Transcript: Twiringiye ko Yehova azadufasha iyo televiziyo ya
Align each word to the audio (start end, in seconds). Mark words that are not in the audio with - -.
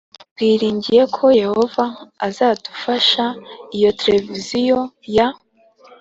Twiringiye 0.35 1.03
ko 1.15 1.25
Yehova 1.43 1.85
azadufasha 2.27 3.25
iyo 3.77 3.89
televiziyo 4.01 4.77
ya 5.15 5.27